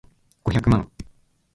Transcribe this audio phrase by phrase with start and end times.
[0.45, 0.89] 五百万